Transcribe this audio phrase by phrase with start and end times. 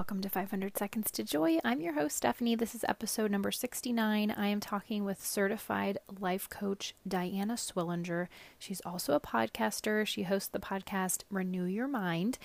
[0.00, 1.58] Welcome to 500 Seconds to Joy.
[1.62, 2.54] I'm your host, Stephanie.
[2.54, 4.30] This is episode number 69.
[4.30, 8.28] I am talking with certified life coach Diana Swillinger.
[8.58, 10.06] She's also a podcaster.
[10.06, 12.38] She hosts the podcast Renew Your Mind,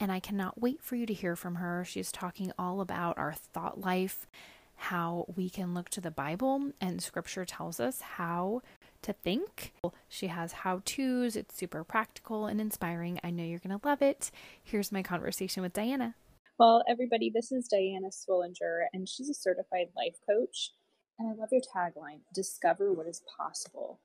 [0.00, 1.84] and I cannot wait for you to hear from her.
[1.84, 4.26] She's talking all about our thought life,
[4.74, 8.62] how we can look to the Bible, and scripture tells us how
[9.02, 9.74] to think.
[10.08, 13.20] She has how to's, it's super practical and inspiring.
[13.22, 14.32] I know you're going to love it.
[14.64, 16.16] Here's my conversation with Diana.
[16.58, 20.70] Well, everybody, this is Diana Swillinger, and she's a certified life coach.
[21.18, 24.00] And I love your tagline discover what is possible.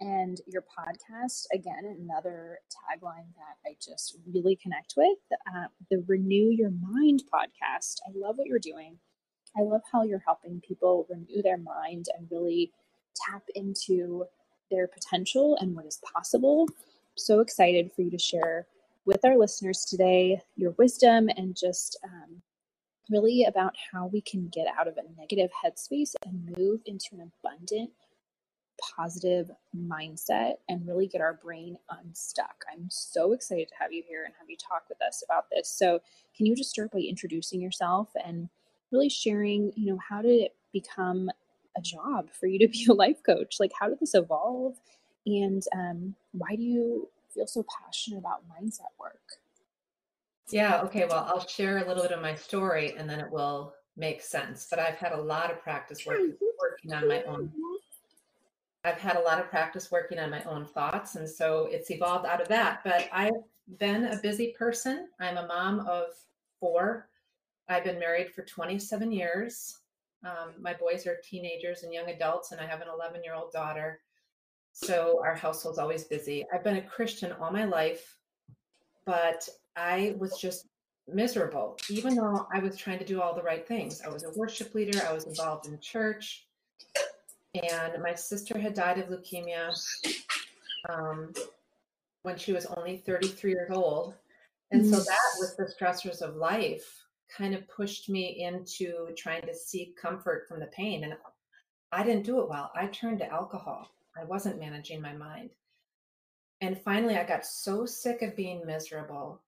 [0.00, 5.18] And your podcast, again, another tagline that I just really connect with
[5.54, 7.98] uh, the Renew Your Mind podcast.
[8.08, 8.96] I love what you're doing.
[9.54, 12.72] I love how you're helping people renew their mind and really
[13.16, 14.24] tap into
[14.70, 16.68] their potential and what is possible.
[17.16, 18.66] So excited for you to share
[19.06, 22.42] with our listeners today your wisdom and just um,
[23.08, 27.30] really about how we can get out of a negative headspace and move into an
[27.44, 27.90] abundant,
[28.96, 32.64] positive mindset and really get our brain unstuck.
[32.70, 35.70] I'm so excited to have you here and have you talk with us about this.
[35.70, 36.00] So,
[36.36, 38.48] can you just start by introducing yourself and
[38.90, 41.30] really sharing, you know, how did it become
[41.78, 43.56] a job for you to be a life coach?
[43.60, 44.76] Like, how did this evolve?
[45.24, 49.20] And um, why do you feel so passionate about mindset work?
[50.48, 51.06] Yeah, okay.
[51.06, 54.66] Well, I'll share a little bit of my story and then it will make sense.
[54.70, 56.20] But I've had a lot of practice work,
[56.60, 57.50] working on my own.
[58.84, 61.16] I've had a lot of practice working on my own thoughts.
[61.16, 62.82] And so it's evolved out of that.
[62.84, 63.32] But I've
[63.78, 65.08] been a busy person.
[65.18, 66.10] I'm a mom of
[66.60, 67.08] four.
[67.68, 69.78] I've been married for 27 years.
[70.24, 73.52] Um, my boys are teenagers and young adults, and I have an 11 year old
[73.52, 74.00] daughter.
[74.78, 76.44] So our household's always busy.
[76.52, 78.18] I've been a Christian all my life,
[79.06, 80.66] but I was just
[81.08, 84.02] miserable, even though I was trying to do all the right things.
[84.02, 86.46] I was a worship leader, I was involved in church,
[87.54, 89.74] and my sister had died of leukemia
[90.90, 91.32] um,
[92.24, 94.12] when she was only 33 years old.
[94.72, 95.06] And so mm.
[95.06, 97.02] that, with the stressors of life,
[97.34, 101.04] kind of pushed me into trying to seek comfort from the pain.
[101.04, 101.14] And
[101.92, 102.70] I didn't do it well.
[102.74, 103.88] I turned to alcohol.
[104.20, 105.50] I wasn't managing my mind.
[106.60, 109.42] And finally, I got so sick of being miserable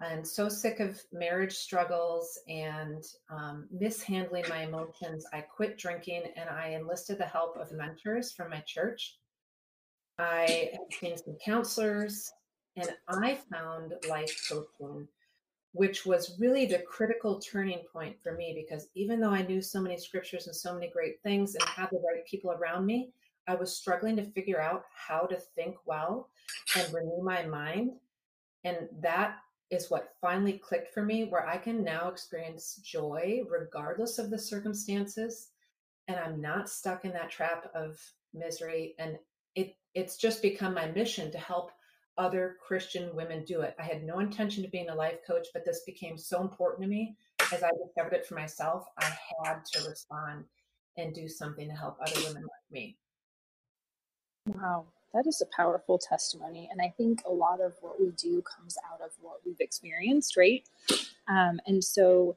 [0.00, 5.26] and so sick of marriage struggles and um, mishandling my emotions.
[5.32, 9.16] I quit drinking and I enlisted the help of mentors from my church.
[10.18, 12.32] I have seen some counselors
[12.76, 15.08] and I found life coaching,
[15.72, 19.80] which was really the critical turning point for me because even though I knew so
[19.80, 23.10] many scriptures and so many great things and had the right people around me,
[23.48, 26.30] I was struggling to figure out how to think well
[26.76, 27.92] and renew my mind.
[28.64, 29.36] And that
[29.70, 34.38] is what finally clicked for me, where I can now experience joy regardless of the
[34.38, 35.48] circumstances.
[36.08, 38.00] And I'm not stuck in that trap of
[38.34, 38.94] misery.
[38.98, 39.18] And
[39.54, 41.70] it it's just become my mission to help
[42.18, 43.74] other Christian women do it.
[43.78, 46.88] I had no intention of being a life coach, but this became so important to
[46.88, 47.16] me
[47.52, 48.86] as I discovered it for myself.
[48.98, 49.12] I
[49.44, 50.44] had to respond
[50.96, 52.96] and do something to help other women like me.
[54.46, 56.68] Wow, that is a powerful testimony.
[56.72, 60.36] And I think a lot of what we do comes out of what we've experienced,
[60.36, 60.64] right?
[61.28, 62.36] Um, and so,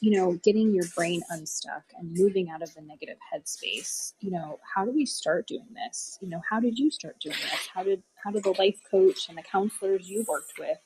[0.00, 4.60] you know, getting your brain unstuck and moving out of the negative headspace, you know,
[4.74, 6.18] how do we start doing this?
[6.22, 7.68] You know, how did you start doing this?
[7.74, 10.78] How did how did the life coach and the counselors you worked with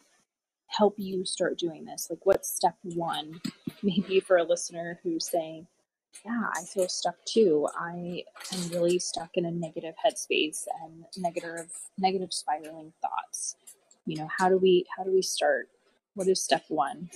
[0.68, 2.08] help you start doing this?
[2.10, 3.40] Like what's step one?
[3.82, 5.66] Maybe for a listener who's saying,
[6.24, 7.68] yeah, I feel stuck too.
[7.78, 13.56] I am really stuck in a negative headspace and negative negative spiraling thoughts.
[14.06, 15.68] You know, how do we how do we start?
[16.14, 17.10] What is step 1?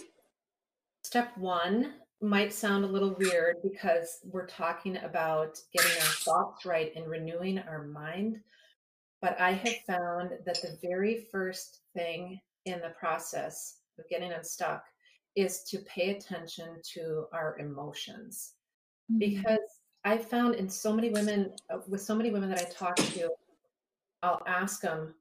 [1.03, 6.93] Step 1 might sound a little weird because we're talking about getting our thoughts right
[6.95, 8.39] and renewing our mind.
[9.21, 14.85] But I have found that the very first thing in the process of getting unstuck
[15.35, 18.55] is to pay attention to our emotions.
[19.11, 19.19] Mm-hmm.
[19.19, 19.59] because
[20.05, 23.31] I found in so many women, uh, with so many women that I talk to,
[24.23, 25.15] I'll ask them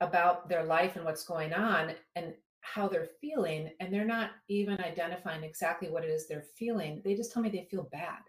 [0.00, 4.80] about their life and what's going on and how they're feeling, and they're not even
[4.80, 7.02] identifying exactly what it is they're feeling.
[7.04, 8.20] They just tell me they feel bad.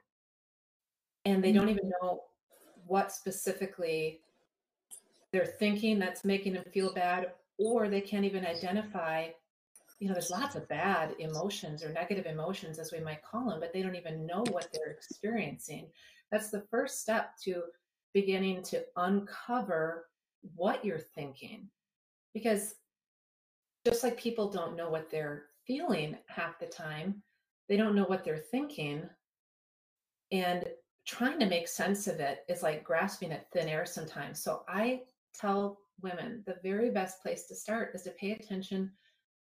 [1.26, 2.06] And they don't even mm-hmm.
[2.06, 2.24] know
[2.86, 4.22] what specifically
[5.32, 9.30] they're thinking that's making them feel bad, or they can't even identify
[10.04, 13.62] you know, there's lots of bad emotions or negative emotions, as we might call them,
[13.62, 15.88] but they don't even know what they're experiencing.
[16.30, 17.64] That's the first step to
[18.14, 20.10] beginning to uncover
[20.56, 21.70] what you're thinking.
[22.34, 22.76] Because
[23.86, 27.24] just like people don't know what they're feeling half the time.
[27.70, 29.04] They don't know what they're thinking.
[30.34, 30.66] And
[31.08, 34.44] trying to make sense of it is like grasping at thin air sometimes.
[34.44, 35.04] So I
[35.34, 38.92] tell women the very best place to start is to pay attention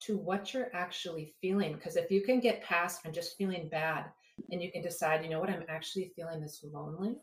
[0.00, 1.74] to what you're actually feeling.
[1.74, 4.06] Because if you can get past and just feeling bad
[4.50, 7.16] and you can decide, you know what, I'm actually feeling this lonely.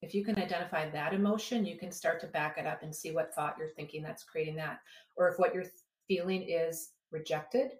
[0.00, 3.10] If you can identify that emotion, you can start to back it up and see
[3.10, 4.80] what thought you're thinking that's creating that.
[5.16, 5.64] Or if what you're
[6.06, 7.72] feeling is rejected,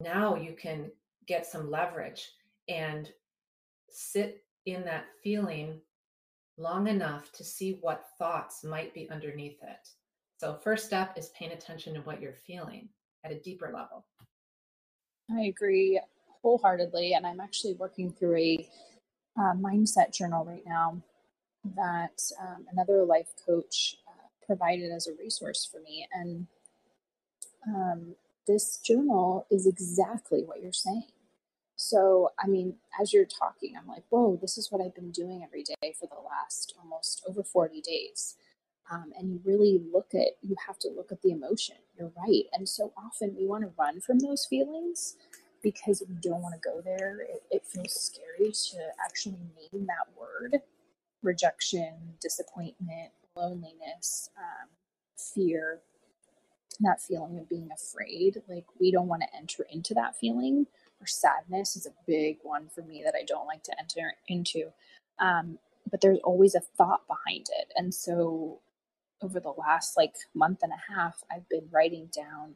[0.00, 0.90] now you can
[1.26, 2.28] get some leverage
[2.68, 3.10] and
[3.88, 5.80] sit in that feeling
[6.58, 9.88] long enough to see what thoughts might be underneath it.
[10.38, 12.88] So, first step is paying attention to what you're feeling
[13.24, 14.04] at a deeper level.
[15.30, 16.00] I agree
[16.42, 17.14] wholeheartedly.
[17.14, 18.68] And I'm actually working through a
[19.36, 21.02] uh, mindset journal right now
[21.74, 26.06] that um, another life coach uh, provided as a resource for me.
[26.12, 26.46] And
[27.66, 28.14] um,
[28.46, 31.08] this journal is exactly what you're saying.
[31.74, 35.42] So, I mean, as you're talking, I'm like, whoa, this is what I've been doing
[35.44, 38.36] every day for the last almost over 40 days.
[38.90, 41.76] Um, and you really look at, you have to look at the emotion.
[41.98, 42.44] You're right.
[42.52, 45.16] And so often we want to run from those feelings
[45.62, 47.20] because we don't want to go there.
[47.20, 49.38] It, it feels scary to actually
[49.72, 50.62] name that word
[51.22, 54.68] rejection, disappointment, loneliness, um,
[55.18, 55.80] fear,
[56.80, 58.42] that feeling of being afraid.
[58.48, 60.66] Like, we don't want to enter into that feeling.
[61.00, 64.72] Or sadness is a big one for me that I don't like to enter into.
[65.18, 65.58] Um,
[65.90, 67.72] but there's always a thought behind it.
[67.76, 68.60] And so,
[69.22, 72.54] over the last like month and a half, I've been writing down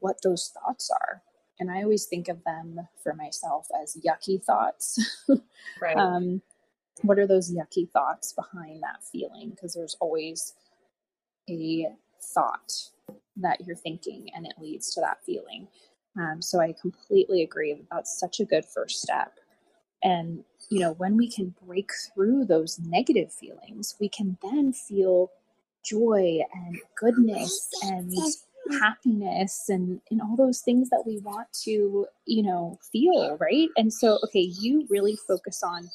[0.00, 1.22] what those thoughts are.
[1.60, 4.98] And I always think of them for myself as yucky thoughts.
[5.80, 5.96] Right.
[5.96, 6.42] um,
[7.02, 9.50] what are those yucky thoughts behind that feeling?
[9.50, 10.54] Because there's always
[11.48, 11.86] a
[12.22, 12.72] thought
[13.36, 15.68] that you're thinking and it leads to that feeling.
[16.18, 19.38] Um, so I completely agree that's such a good first step.
[20.02, 25.30] And, you know, when we can break through those negative feelings, we can then feel
[25.84, 28.12] joy and goodness and
[28.80, 33.68] happiness and, and all those things that we want to, you know, feel, right?
[33.76, 35.90] And so, okay, you really focus on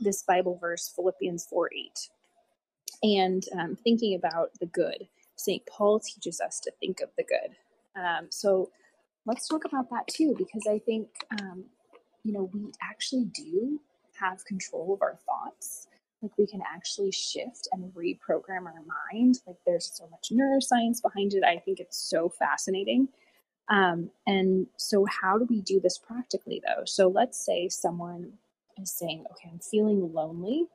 [0.00, 2.08] this Bible verse, Philippians 4 8,
[3.02, 5.06] and um, thinking about the good.
[5.36, 5.62] St.
[5.66, 8.00] Paul teaches us to think of the good.
[8.00, 8.70] Um, so
[9.26, 11.08] let's talk about that too, because I think,
[11.40, 11.64] um,
[12.24, 13.80] you know, we actually do
[14.18, 15.86] have control of our thoughts.
[16.22, 18.82] Like we can actually shift and reprogram our
[19.12, 19.40] mind.
[19.46, 21.44] Like there's so much neuroscience behind it.
[21.44, 23.08] I think it's so fascinating.
[23.68, 26.84] Um, and so, how do we do this practically though?
[26.86, 28.32] So, let's say someone
[28.80, 30.66] is saying, okay, I'm feeling lonely.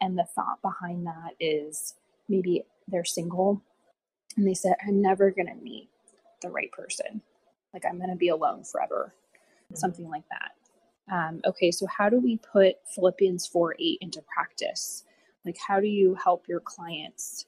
[0.00, 1.94] And the thought behind that is
[2.28, 3.62] maybe they're single
[4.36, 5.88] and they said, I'm never going to meet
[6.40, 7.20] the right person.
[7.74, 9.76] Like I'm going to be alone forever, mm-hmm.
[9.76, 10.52] something like that.
[11.10, 15.04] Um, okay, so how do we put Philippians 4 8 into practice?
[15.44, 17.46] Like, how do you help your clients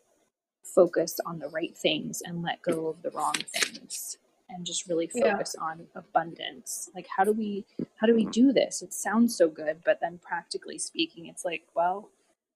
[0.62, 4.18] focus on the right things and let go of the wrong things?
[4.52, 5.64] and just really focus yeah.
[5.64, 7.64] on abundance like how do we
[7.96, 11.62] how do we do this it sounds so good but then practically speaking it's like
[11.74, 12.10] well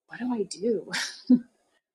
[0.08, 0.90] what do i do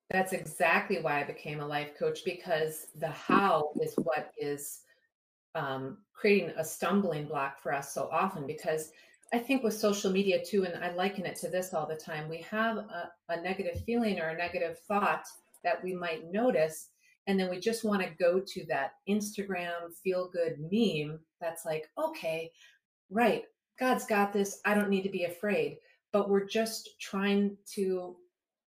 [0.10, 4.82] that's exactly why i became a life coach because the how is what is
[5.56, 8.92] um, creating a stumbling block for us so often because
[9.32, 12.30] I think with social media too, and I liken it to this all the time,
[12.30, 15.26] we have a, a negative feeling or a negative thought
[15.64, 16.90] that we might notice.
[17.28, 21.90] And then we just want to go to that Instagram feel good meme that's like,
[21.98, 22.52] okay,
[23.12, 23.44] right,
[23.80, 24.62] God's got this.
[24.66, 25.78] I don't need to be afraid.
[26.12, 28.16] But we're just trying to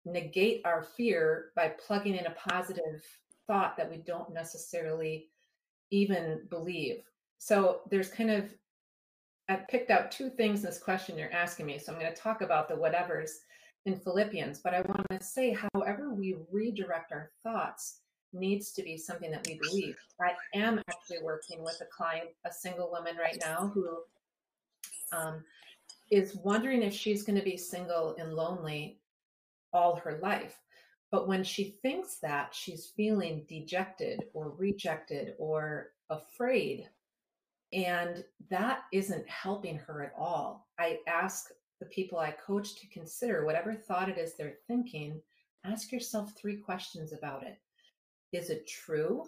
[0.04, 3.02] negate our fear by plugging in a positive
[3.46, 5.28] thought that we don't necessarily
[5.92, 7.04] even believe.
[7.38, 8.52] So there's kind of,
[9.48, 11.78] I've picked out two things in this question you're asking me.
[11.78, 13.30] So I'm going to talk about the whatevers
[13.86, 17.98] in Philippians, but I want to say, however, we redirect our thoughts
[18.32, 19.96] needs to be something that we believe.
[20.20, 23.98] I am actually working with a client, a single woman right now, who
[25.12, 25.44] um,
[26.10, 29.00] is wondering if she's going to be single and lonely
[29.72, 30.58] all her life.
[31.12, 36.88] But when she thinks that, she's feeling dejected or rejected or afraid.
[37.72, 40.66] And that isn't helping her at all.
[40.78, 41.50] I ask
[41.80, 45.20] the people I coach to consider whatever thought it is they're thinking,
[45.64, 47.58] ask yourself three questions about it.
[48.32, 49.24] Is it true?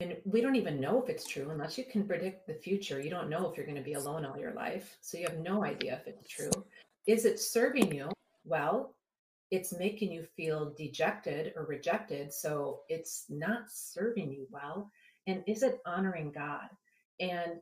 [0.00, 3.00] And we don't even know if it's true unless you can predict the future.
[3.00, 4.98] You don't know if you're going to be alone all your life.
[5.00, 6.50] So you have no idea if it's true.
[7.06, 8.10] Is it serving you?
[8.44, 8.95] Well,
[9.50, 12.32] it's making you feel dejected or rejected.
[12.32, 14.90] So it's not serving you well.
[15.26, 16.68] And is it honoring God?
[17.20, 17.60] And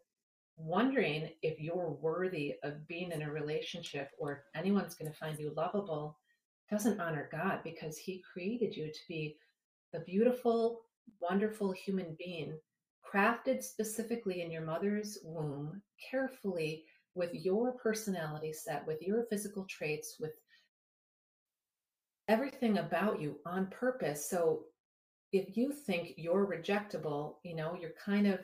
[0.57, 5.38] wondering if you're worthy of being in a relationship or if anyone's going to find
[5.38, 6.17] you lovable
[6.71, 9.37] doesn't honor God because He created you to be
[9.93, 10.83] the beautiful,
[11.21, 12.59] wonderful human being,
[13.05, 20.17] crafted specifically in your mother's womb, carefully with your personality set, with your physical traits,
[20.19, 20.33] with
[22.28, 24.28] everything about you on purpose.
[24.28, 24.64] So
[25.33, 28.40] if you think you're rejectable, you know, you're kind of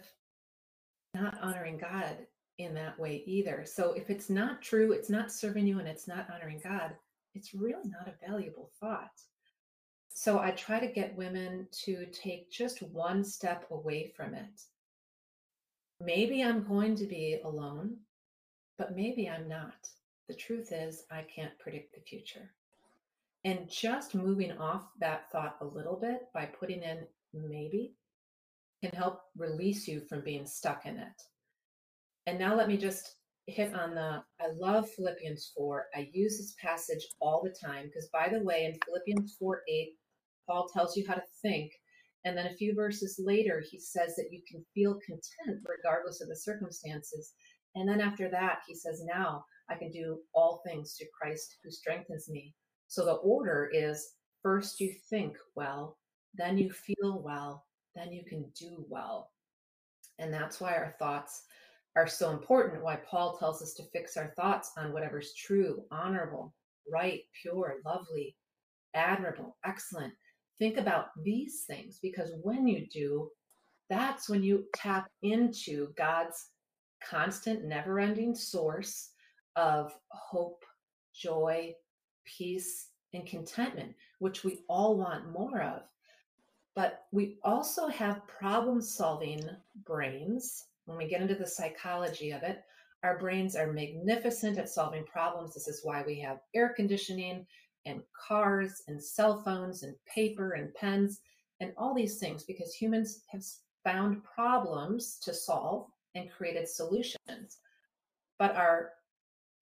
[1.15, 2.17] not honoring God
[2.59, 3.65] in that way either.
[3.65, 6.93] So if it's not true, it's not serving you, and it's not honoring God,
[7.35, 9.13] it's really not a valuable thought.
[10.13, 14.63] So I try to get women to take just one step away from it.
[16.01, 17.97] Maybe I'm going to be alone,
[18.79, 19.89] but maybe I'm not.
[20.29, 22.51] The truth is, I can't predict the future.
[23.45, 27.95] And just moving off that thought a little bit by putting in maybe
[28.83, 31.23] can help release you from being stuck in it.
[32.27, 33.17] And now let me just
[33.47, 35.87] hit on the I love Philippians 4.
[35.95, 39.89] I use this passage all the time because, by the way, in Philippians 4 8,
[40.47, 41.73] Paul tells you how to think.
[42.25, 46.29] And then a few verses later, he says that you can feel content regardless of
[46.29, 47.33] the circumstances.
[47.75, 51.71] And then after that, he says, Now I can do all things through Christ who
[51.71, 52.55] strengthens me.
[52.91, 55.97] So the order is first you think well,
[56.35, 59.31] then you feel well, then you can do well.
[60.19, 61.45] And that's why our thoughts
[61.95, 66.53] are so important, why Paul tells us to fix our thoughts on whatever's true, honorable,
[66.93, 68.35] right, pure, lovely,
[68.95, 70.13] admirable, excellent.
[70.59, 73.31] Think about these things because when you do,
[73.89, 76.45] that's when you tap into God's
[77.09, 79.11] constant, never ending source
[79.55, 80.65] of hope,
[81.15, 81.73] joy,
[82.25, 85.83] peace, and contentment, which we all want more of.
[86.75, 89.43] But we also have problem solving
[89.85, 90.67] brains.
[90.85, 92.63] When we get into the psychology of it,
[93.03, 95.55] our brains are magnificent at solving problems.
[95.55, 97.47] This is why we have air conditioning
[97.87, 101.21] and cars and cell phones and paper and pens
[101.61, 103.43] and all these things because humans have
[103.85, 107.59] found problems to solve and created solutions.
[108.39, 108.93] But our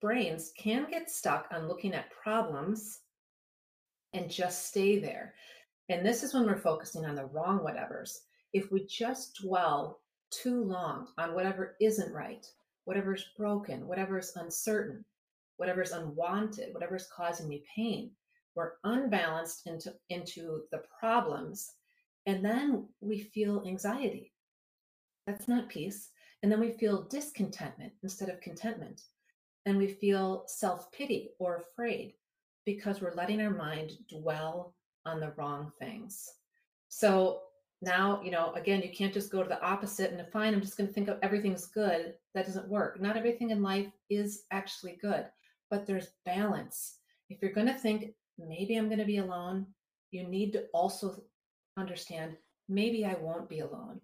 [0.01, 2.99] brains can get stuck on looking at problems
[4.13, 5.33] and just stay there.
[5.89, 8.17] And this is when we're focusing on the wrong whatevers.
[8.53, 9.99] If we just dwell
[10.31, 12.45] too long on whatever isn't right,
[12.85, 15.03] whatever's broken, whatever's uncertain,
[15.57, 18.11] whatever's unwanted, whatever's causing me pain,
[18.55, 21.73] we're unbalanced into, into the problems.
[22.25, 24.33] And then we feel anxiety.
[25.25, 26.09] That's not peace.
[26.41, 29.01] And then we feel discontentment instead of contentment.
[29.65, 32.13] And we feel self pity or afraid
[32.65, 34.75] because we're letting our mind dwell
[35.05, 36.29] on the wrong things.
[36.87, 37.41] So
[37.81, 40.77] now, you know, again, you can't just go to the opposite and define, I'm just
[40.77, 42.13] going to think of everything's good.
[42.35, 42.99] That doesn't work.
[42.99, 45.25] Not everything in life is actually good,
[45.69, 46.97] but there's balance.
[47.29, 49.65] If you're going to think, maybe I'm going to be alone,
[50.11, 51.23] you need to also
[51.77, 52.35] understand,
[52.67, 54.01] maybe I won't be alone.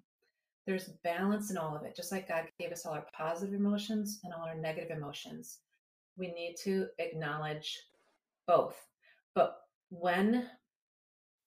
[0.65, 4.19] There's balance in all of it, just like God gave us all our positive emotions
[4.23, 5.59] and all our negative emotions.
[6.17, 7.77] We need to acknowledge
[8.47, 8.75] both.
[9.35, 9.57] But
[9.89, 10.49] when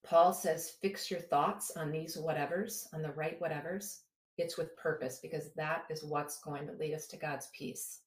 [0.04, 3.98] Paul says, fix your thoughts on these whatevers, on the right whatevers,
[4.36, 8.00] it's with purpose because that is what's going to lead us to God's peace.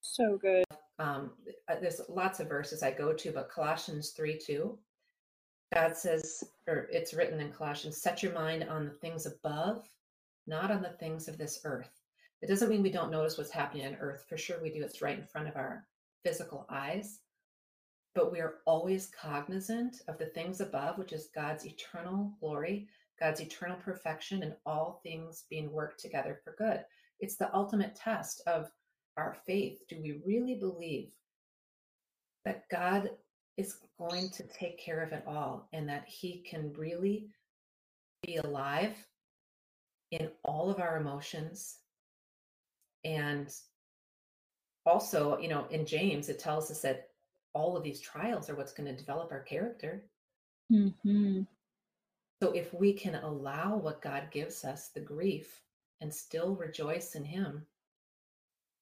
[0.00, 0.64] So good.
[0.98, 1.32] Um,
[1.68, 4.78] uh, there's lots of verses I go to, but Colossians 3 2,
[5.74, 9.88] God says, or it's written in Colossians, set your mind on the things above,
[10.46, 11.90] not on the things of this earth.
[12.42, 14.24] It doesn't mean we don't notice what's happening on earth.
[14.28, 14.82] For sure we do.
[14.82, 15.86] It's right in front of our
[16.24, 17.20] physical eyes
[18.14, 23.40] but we are always cognizant of the things above, which is God's eternal glory, God's
[23.40, 26.84] eternal perfection, and all things being worked together for good.
[27.20, 28.70] It's the ultimate test of
[29.16, 29.80] our faith.
[29.88, 31.12] Do we really believe
[32.44, 33.10] that God
[33.56, 37.28] is going to take care of it all and that He can really
[38.22, 38.94] be alive
[40.10, 41.78] in all of our emotions?
[43.04, 43.52] And
[44.86, 47.08] also, you know, in James, it tells us that
[47.52, 50.04] all of these trials are what's going to develop our character.
[50.72, 51.42] Mm-hmm.
[52.42, 55.60] So if we can allow what God gives us, the grief,
[56.00, 57.66] and still rejoice in Him,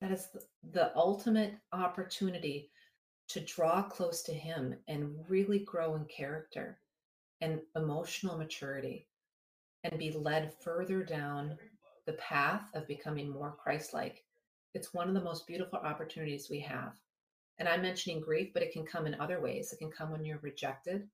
[0.00, 2.70] that is the, the ultimate opportunity
[3.28, 6.78] to draw close to Him and really grow in character
[7.40, 9.06] and emotional maturity
[9.84, 11.56] and be led further down
[12.06, 14.24] the path of becoming more Christ like.
[14.74, 16.94] It's one of the most beautiful opportunities we have.
[17.58, 19.72] And I'm mentioning grief, but it can come in other ways.
[19.72, 21.08] It can come when you're rejected.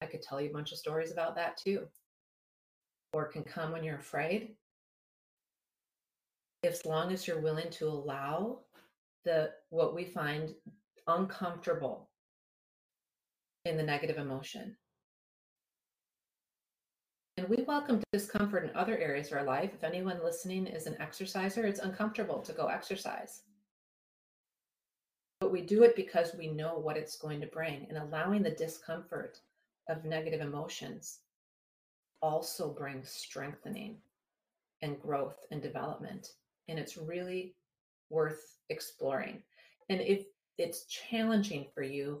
[0.00, 1.86] I could tell you a bunch of stories about that too.
[3.12, 4.54] or can come when you're afraid,
[6.64, 8.60] as long as you're willing to allow
[9.24, 10.54] the what we find
[11.06, 12.08] uncomfortable
[13.64, 14.76] in the negative emotion.
[17.38, 19.70] And we welcome discomfort in other areas of our life.
[19.74, 23.42] If anyone listening is an exerciser, it's uncomfortable to go exercise.
[25.40, 27.86] But we do it because we know what it's going to bring.
[27.88, 29.40] And allowing the discomfort
[29.88, 31.20] of negative emotions
[32.20, 33.96] also brings strengthening
[34.82, 36.34] and growth and development.
[36.68, 37.56] And it's really
[38.10, 39.42] worth exploring.
[39.88, 40.26] And if
[40.62, 42.20] it's challenging for you,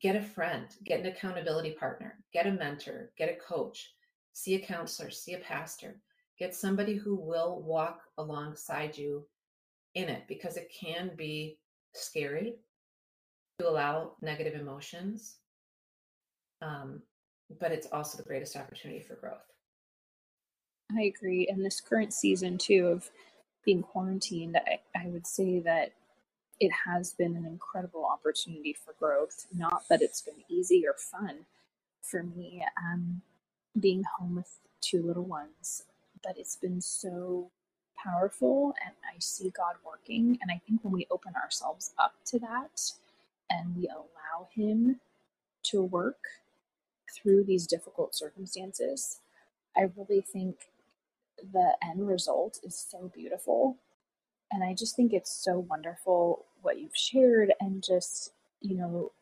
[0.00, 3.92] get a friend, get an accountability partner, get a mentor, get a coach,
[4.32, 6.00] see a counselor, see a pastor,
[6.38, 9.26] get somebody who will walk alongside you
[9.94, 11.58] in it because it can be
[11.92, 12.54] scary
[13.58, 15.38] to allow negative emotions.
[16.62, 17.02] Um,
[17.60, 19.44] but it's also the greatest opportunity for growth.
[20.96, 21.48] I agree.
[21.48, 23.10] And this current season, too, of
[23.64, 25.92] being quarantined, I, I would say that
[26.60, 29.46] it has been an incredible opportunity for growth.
[29.54, 31.46] Not that it's been easy or fun
[32.02, 33.22] for me, um,
[33.80, 35.84] being home with two little ones,
[36.22, 37.50] but it's been so
[38.02, 40.38] powerful and I see God working.
[40.42, 42.92] And I think when we open ourselves up to that
[43.50, 45.00] and we allow Him
[45.64, 46.18] to work
[47.14, 49.20] through these difficult circumstances,
[49.76, 50.56] I really think
[51.52, 53.78] the end result is so beautiful.
[54.52, 59.12] And I just think it's so wonderful what you've shared and just, you know,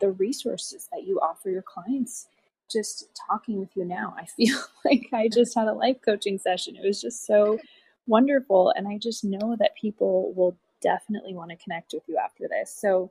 [0.00, 2.26] the resources that you offer your clients.
[2.70, 6.76] Just talking with you now, I feel like I just had a life coaching session.
[6.76, 7.58] It was just so
[8.06, 8.72] wonderful.
[8.76, 12.74] And I just know that people will definitely want to connect with you after this.
[12.78, 13.10] So,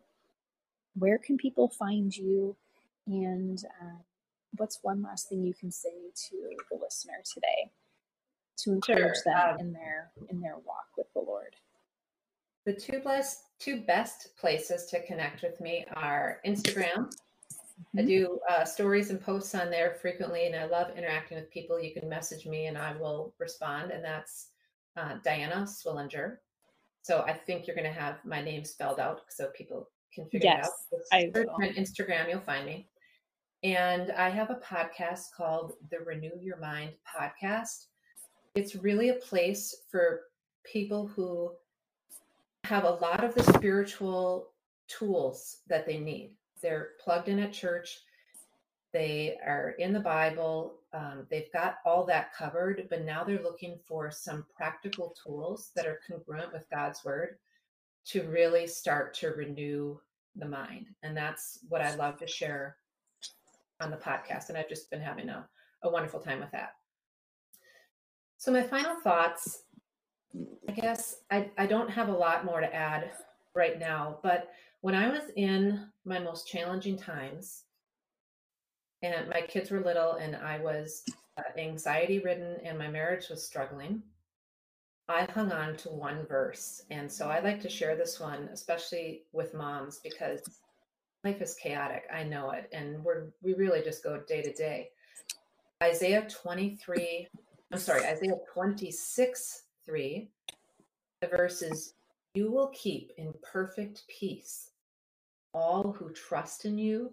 [0.96, 2.56] where can people find you?
[3.06, 4.02] And uh,
[4.58, 5.90] what's one last thing you can say
[6.30, 6.36] to
[6.70, 7.72] the listener today
[8.58, 9.34] to encourage sure.
[9.34, 10.87] them um, in their in their walk with the Lord?
[12.68, 17.08] The two best two best places to connect with me are Instagram.
[17.08, 18.00] Mm-hmm.
[18.00, 21.82] I do uh, stories and posts on there frequently, and I love interacting with people.
[21.82, 23.92] You can message me, and I will respond.
[23.92, 24.50] And that's
[24.98, 26.40] uh, Diana Swillinger.
[27.04, 30.50] So I think you're going to have my name spelled out so people can figure
[30.58, 31.62] yes, it out.
[31.62, 32.90] I Instagram, you'll find me.
[33.64, 37.86] And I have a podcast called the Renew Your Mind podcast.
[38.56, 40.24] It's really a place for
[40.70, 41.54] people who
[42.68, 44.50] have a lot of the spiritual
[44.90, 46.32] tools that they need.
[46.62, 48.00] They're plugged in at church,
[48.92, 53.80] they are in the Bible, um, they've got all that covered, but now they're looking
[53.88, 57.38] for some practical tools that are congruent with God's word
[58.08, 59.98] to really start to renew
[60.36, 60.88] the mind.
[61.04, 62.76] And that's what I love to share
[63.80, 64.50] on the podcast.
[64.50, 65.48] And I've just been having a,
[65.84, 66.72] a wonderful time with that.
[68.38, 69.64] So, my final thoughts
[70.68, 73.12] I guess I, I don't have a lot more to add
[73.56, 77.64] right now, but when I was in my most challenging times,
[79.02, 81.04] and my kids were little and I was
[81.38, 84.02] uh, anxiety ridden and my marriage was struggling,
[85.08, 86.84] I hung on to one verse.
[86.90, 90.42] And so I like to share this one, especially with moms, because
[91.24, 92.04] life is chaotic.
[92.14, 92.70] I know it.
[92.74, 94.90] And we're, we really just go day to day.
[95.82, 97.28] Isaiah 23,
[97.72, 100.30] I'm sorry, Isaiah 26, 3.
[101.22, 101.94] The verse is
[102.36, 104.70] You will keep in perfect peace
[105.58, 107.12] all who trust in you,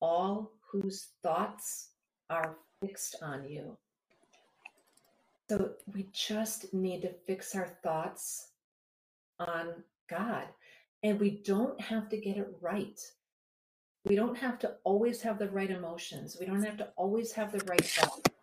[0.00, 1.90] all whose thoughts
[2.28, 3.76] are fixed on you.
[5.48, 8.48] So we just need to fix our thoughts
[9.38, 9.68] on
[10.10, 10.44] God.
[11.02, 13.00] And we don't have to get it right.
[14.04, 16.36] We don't have to always have the right emotions.
[16.38, 18.35] We don't have to always have the right thoughts.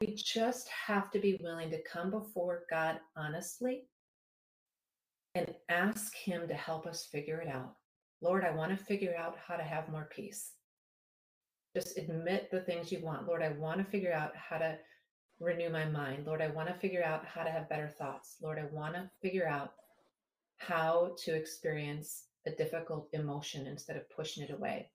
[0.00, 3.84] We just have to be willing to come before God honestly
[5.34, 7.76] and ask Him to help us figure it out.
[8.20, 10.52] Lord, I want to figure out how to have more peace.
[11.74, 13.26] Just admit the things you want.
[13.26, 14.76] Lord, I want to figure out how to
[15.40, 16.26] renew my mind.
[16.26, 18.36] Lord, I want to figure out how to have better thoughts.
[18.42, 19.72] Lord, I want to figure out
[20.58, 24.90] how to experience a difficult emotion instead of pushing it away.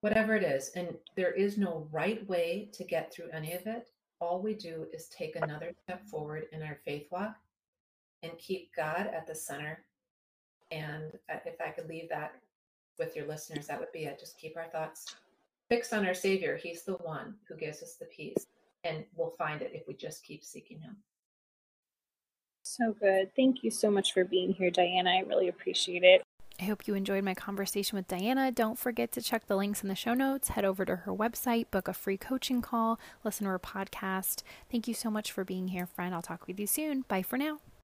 [0.00, 0.70] Whatever it is.
[0.74, 3.88] And there is no right way to get through any of it.
[4.22, 7.34] All we do is take another step forward in our faith walk
[8.22, 9.84] and keep God at the center.
[10.70, 12.36] And uh, if I could leave that
[13.00, 14.20] with your listeners, that would be it.
[14.20, 15.16] Just keep our thoughts
[15.68, 16.56] fixed on our Savior.
[16.56, 18.46] He's the one who gives us the peace,
[18.84, 20.94] and we'll find it if we just keep seeking Him.
[22.62, 23.34] So good.
[23.34, 25.10] Thank you so much for being here, Diana.
[25.10, 26.21] I really appreciate it.
[26.62, 28.52] I hope you enjoyed my conversation with Diana.
[28.52, 30.50] Don't forget to check the links in the show notes.
[30.50, 34.44] Head over to her website, book a free coaching call, listen to her podcast.
[34.70, 36.14] Thank you so much for being here, friend.
[36.14, 37.00] I'll talk with you soon.
[37.08, 37.58] Bye for now.